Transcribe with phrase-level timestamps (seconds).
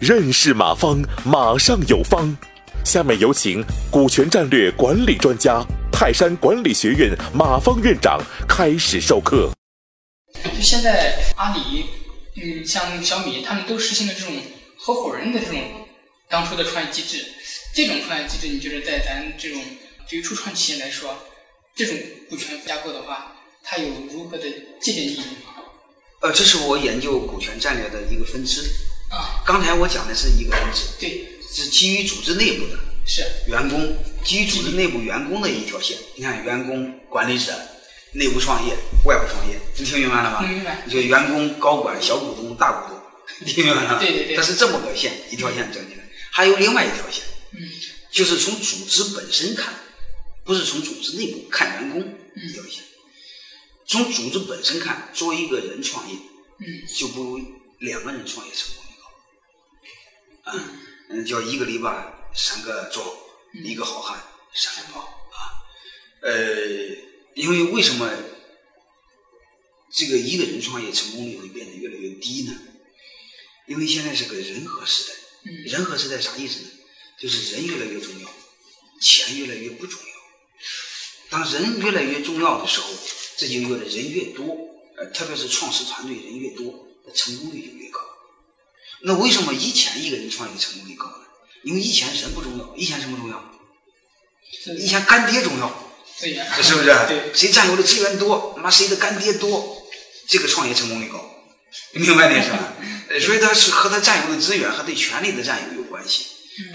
[0.00, 2.36] 认识马方，马上有方。
[2.84, 9.50] 下面有请股权战略管理专家、泰山管理学院马方院长开始授课。
[10.42, 11.86] 就现在阿里，
[12.34, 14.34] 嗯，像小米，他们都实行了这种
[14.76, 15.58] 合伙人的这种
[16.28, 17.24] 当初的创业机制。
[17.72, 19.62] 这种创业机制，你觉得在咱这种
[20.10, 21.16] 对于初创企业来说，
[21.76, 21.96] 这种
[22.28, 23.32] 股权架构的话，
[23.62, 24.44] 它有如何的
[24.80, 25.51] 借鉴意义吗？
[26.22, 28.62] 呃，这是我研究股权战略的一个分支。
[29.10, 35.98] 啊，刚才我讲的是一个分支，对，是基于组织内部的是员工，基于组织内部员工的一条线。
[36.14, 37.52] 你看，员工、管理者、
[38.12, 38.72] 内部创业、
[39.04, 40.42] 外部创业，你听明白了吗？
[40.48, 43.98] 明白就员工、高管、小股东、大股东，听明白了吗？
[43.98, 46.08] 对对对它是这么个线，一条线整起来。
[46.30, 47.60] 还有另外一条线，嗯
[48.12, 49.74] 就是从组织本身看，
[50.44, 52.84] 不是从组织内部看员工嗯一条线。
[53.92, 56.16] 从组织本身看，作为一个人创业，
[56.60, 56.64] 嗯
[56.96, 57.40] 就不如
[57.80, 60.50] 两个人创业成功率高。
[60.50, 60.70] 啊，
[61.10, 63.06] 嗯，叫一个篱笆三个桩，
[63.52, 64.18] 嗯一个好汉
[64.54, 65.60] 三个帮啊。
[66.22, 66.32] 呃，
[67.34, 68.10] 因为为什么
[69.90, 72.58] 这个一个人创业成功率会变得越来越低呢？
[73.68, 76.70] 因为现在是个人和时代，嗯人和时代啥意思呢？
[77.20, 78.34] 就是人越来越重要，
[79.02, 80.06] 钱越来越不重要。
[81.28, 82.88] 当人越来越重要的时候，
[83.42, 84.56] 这就意味着人越多，
[84.96, 87.98] 呃，特别是创始团队人越多，那成功率就越高。
[89.00, 91.24] 那为什么以前一个人创业成功率高呢？
[91.64, 93.42] 因为以前人不重要，以前什么重要？
[94.78, 95.66] 以前干爹重要，
[96.16, 96.86] 是不是？
[97.08, 99.88] 对，谁占有的资源多，妈谁的干爹多，
[100.28, 101.18] 这个创业成功率高，
[101.94, 102.76] 明白点是吧？
[103.10, 106.26] 呃所以他是和他占有的资源和对权力的占有有关系，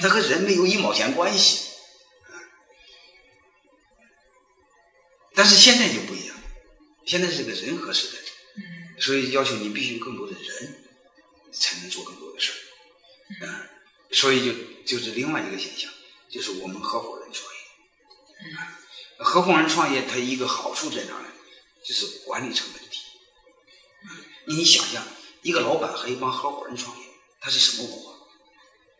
[0.01, 1.61] 他和人没有一毛钱关系。
[5.33, 6.16] 但是现在就不一样，
[7.07, 8.17] 现在是个人和时代，
[8.99, 10.83] 所以要求你必须有更多的人，
[11.53, 13.47] 才能做更多的事儿。
[13.47, 13.69] 啊，
[14.11, 14.53] 所以就
[14.85, 15.89] 就是另外一个现象，
[16.29, 18.57] 就是我们合伙人创业。
[18.57, 18.77] 啊
[19.19, 21.27] 合伙人创业，它一个好处在哪呢？
[21.83, 22.99] 就是管理成本低。
[24.45, 25.03] 你想想
[25.41, 27.03] 一个老板和一帮合伙人创业，
[27.39, 28.13] 他是什么文化？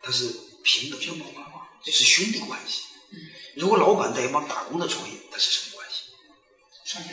[0.02, 2.84] 他是平等的文化，这是兄弟关系。
[3.56, 5.77] 如果老板带一帮打工的创业，他是什么关系？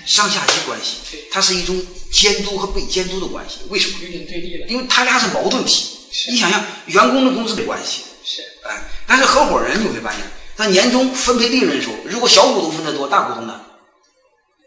[0.07, 3.59] 上下级关系，它是一种监督和被监督的关系。
[3.71, 3.99] 为什么？
[4.03, 5.99] 有点对立了，因为他俩是矛盾体。
[6.29, 10.21] 你想想，员工的工资的关系，是哎，但是合伙人你会发现，
[10.57, 13.63] 他年终分配利润的时候，如果小股东分得多，大股东呢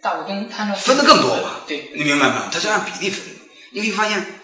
[0.02, 1.62] 大股东摊着分的更多吧？
[1.66, 2.50] 对，你明白吗？
[2.52, 3.42] 他是按比例分的。
[3.72, 4.42] 你会发现，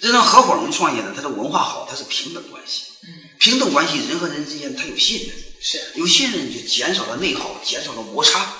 [0.00, 2.82] 这种合伙人创业呢，他的文化好，它是平等关系。
[3.02, 8.52] 嗯平等关系，人和人之间他有信任，是有信任就减少了内耗，减少了摩擦。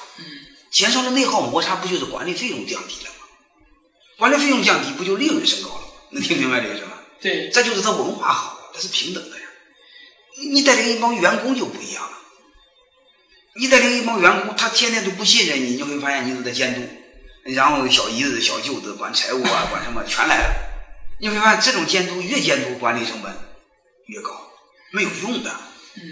[0.69, 3.27] 嗯减少了内耗摩擦，不就是管理费用降低了吗？
[4.19, 5.89] 管理费用降低，不就利润升高了吗？
[6.11, 7.03] 能听明白这个是吧？
[7.21, 9.45] 对再就是他文化好，他是平等的呀。
[10.37, 12.19] 你你带领一帮员工就不一样了。
[13.57, 16.87] 你带领一帮员工，他天天都不信任你，你会发现你都在监督，
[17.55, 20.55] 然后小姨子、小舅子管财务啊， 管什么全来了。
[21.19, 23.35] 你会发现这种监督越监督，管理成本
[24.07, 24.31] 越高，
[24.93, 25.51] 没有用的。
[25.97, 26.03] 嗯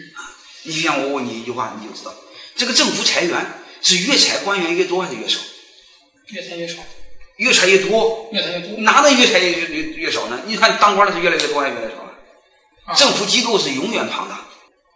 [0.63, 2.13] 你就像我问你一句话，你就知道，
[2.57, 5.39] 这个政府裁员是越裁官员越多还是越少？
[6.27, 6.83] 越裁越少，
[7.37, 10.41] 越裁越多，越裁越多，哪能越裁越越越少呢？
[10.45, 12.11] 你看当官的是越来越多还是越来越少啊？
[12.87, 14.41] 啊政府机构是永远庞大，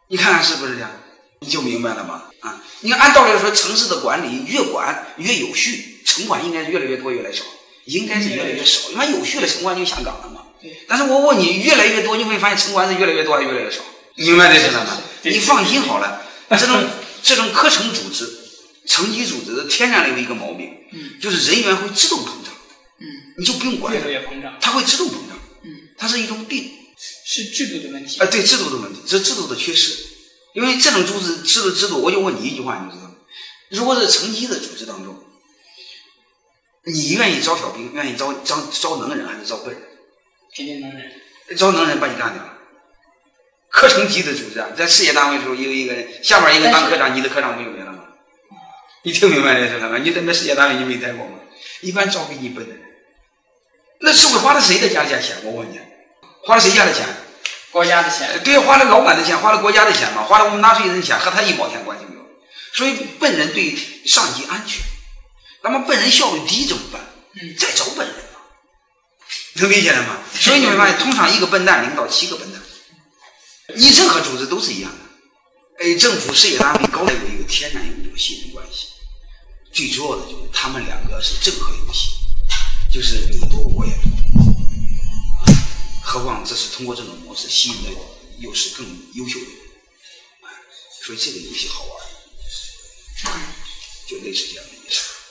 [0.09, 0.91] 你看看是不是这样？
[1.39, 2.25] 你就明白了吗？
[2.41, 7.45] 啊，你看按道理来说，城市的管理越管越有序，城管应该是越来越多越来越少，
[7.85, 10.47] 应该是越来越少，因为有序了，城管就下岗了嘛。
[10.61, 13.83] 对但是我问你，越来越多，你会发现城管是越来越多还是越来越少？
[14.17, 15.01] 明白这是了吗？
[15.23, 16.23] 你放心好了，
[16.59, 16.85] 这种
[17.23, 18.40] 这种课程组织、
[18.87, 22.53] 层级组织的天然的有一个毛病，嗯就是人员会自动膨胀，
[22.99, 23.07] 嗯，
[23.39, 26.77] 你就不用管越它来越膨胀，它会自动膨胀，嗯，它是一种病。
[27.33, 30.05] 是制度的问题啊，，对制度的问题，这是制度的缺失。
[30.53, 33.15] 因为这种组织制度制度，我就问你一句话，你知道吗。
[33.69, 35.17] 如果是层级的组织当中，
[36.85, 39.83] 你愿意招小兵，愿意招招招能人还是招笨人？
[40.55, 41.13] 肯定能人，
[41.57, 42.59] 招能人把你干掉了。
[43.71, 47.90] 科层级的组织啊，在事业单位的时候，有一个人下面一个当科长，你的科长不就没了吗？
[49.03, 49.99] 你听明白这是了吗？
[49.99, 51.39] 你在那事业单位你没待过吗？
[51.81, 52.83] 一般招比你笨的人，
[54.01, 55.37] 那社会花了谁的家里钱？
[55.45, 55.81] 我问你，
[56.45, 57.07] 花了谁家的钱？
[57.71, 62.23] 国家的钱，对，花了老板的钱，花了国家的钱嘛，花了我们纳税人的钱，和他一毛钱关系没有。
[62.75, 63.77] 所以笨人对
[64.07, 64.83] 上级安全，
[65.63, 67.01] 那么笨人效率低怎么办？
[67.41, 68.41] 嗯再找笨人嘛，
[69.55, 70.17] 能理解了吗？
[70.35, 72.61] 所以你会发现，通常一个笨蛋领导七个笨蛋，
[73.77, 75.10] 你任何组织都是一样的。
[75.81, 78.89] 哎，政府、事业单位高有一个天然有一种信任关系，
[79.73, 82.11] 最主要的就是他们两个是正和游戏，
[82.93, 84.11] 就是你多我也多。
[86.03, 87.91] 何况这是通过这种模式吸引的
[88.41, 89.55] 又是更优秀的人，
[91.03, 91.83] 所以这个游戏好
[93.25, 93.41] 玩，
[94.07, 95.20] 就类似这样的意思。